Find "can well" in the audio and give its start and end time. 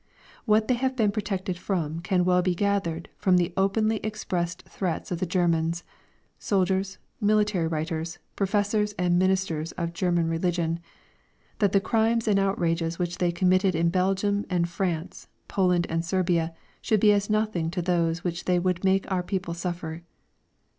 1.99-2.41